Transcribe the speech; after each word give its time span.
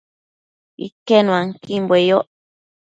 Iquenuanquimbue 0.87 1.99
yoc 2.09 2.27